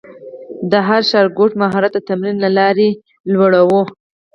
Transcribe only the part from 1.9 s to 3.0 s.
د تمرین له لارې